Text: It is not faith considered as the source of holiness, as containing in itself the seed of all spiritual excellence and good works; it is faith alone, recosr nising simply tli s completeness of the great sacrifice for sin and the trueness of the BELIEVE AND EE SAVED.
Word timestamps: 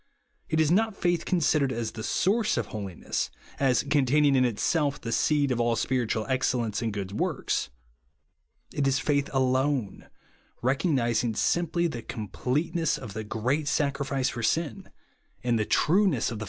It 0.49 0.59
is 0.59 0.71
not 0.71 0.95
faith 0.97 1.25
considered 1.25 1.71
as 1.71 1.91
the 1.91 2.01
source 2.03 2.57
of 2.57 2.65
holiness, 2.73 3.29
as 3.59 3.83
containing 3.83 4.35
in 4.35 4.43
itself 4.45 4.99
the 4.99 5.11
seed 5.11 5.51
of 5.51 5.59
all 5.59 5.75
spiritual 5.75 6.25
excellence 6.27 6.81
and 6.81 6.91
good 6.91 7.11
works; 7.11 7.69
it 8.73 8.87
is 8.87 8.97
faith 8.97 9.29
alone, 9.31 10.07
recosr 10.63 10.95
nising 10.95 11.37
simply 11.37 11.87
tli 11.87 11.99
s 11.99 12.05
completeness 12.07 12.97
of 12.97 13.13
the 13.13 13.23
great 13.23 13.67
sacrifice 13.67 14.29
for 14.29 14.41
sin 14.41 14.89
and 15.43 15.59
the 15.59 15.65
trueness 15.65 15.83
of 15.83 15.89
the 15.89 16.01
BELIEVE 16.01 16.05
AND 16.09 16.15
EE 16.15 16.21
SAVED. 16.21 16.39